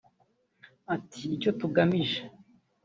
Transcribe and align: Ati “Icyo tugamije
Ati 0.95 1.21
“Icyo 1.35 1.51
tugamije 1.59 2.19